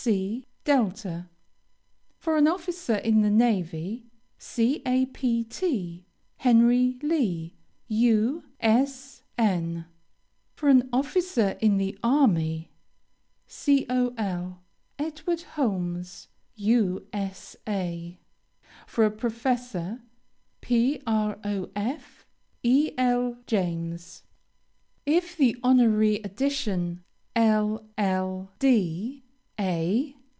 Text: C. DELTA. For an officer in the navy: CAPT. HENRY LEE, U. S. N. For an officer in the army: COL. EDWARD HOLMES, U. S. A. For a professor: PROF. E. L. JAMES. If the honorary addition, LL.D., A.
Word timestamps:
C. 0.03 0.47
DELTA. 0.63 1.29
For 2.17 2.35
an 2.35 2.47
officer 2.47 2.95
in 2.95 3.21
the 3.21 3.29
navy: 3.29 4.07
CAPT. 4.39 5.63
HENRY 6.37 6.97
LEE, 7.03 7.55
U. 7.87 8.43
S. 8.59 9.21
N. 9.37 9.85
For 10.55 10.69
an 10.69 10.89
officer 10.91 11.49
in 11.61 11.77
the 11.77 11.99
army: 12.01 12.71
COL. 13.47 14.49
EDWARD 14.97 15.41
HOLMES, 15.53 16.29
U. 16.55 17.07
S. 17.13 17.55
A. 17.69 18.19
For 18.87 19.05
a 19.05 19.11
professor: 19.11 20.01
PROF. 20.61 22.25
E. 22.63 22.91
L. 22.97 23.37
JAMES. 23.45 24.23
If 25.05 25.37
the 25.37 25.57
honorary 25.63 26.15
addition, 26.23 27.03
LL.D., 27.35 29.23
A. 29.59 30.15